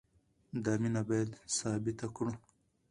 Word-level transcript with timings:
دا 0.63 0.73
مینه 0.81 1.01
باید 1.07 1.29
ثابته 1.57 2.07
کړو. 2.15 2.33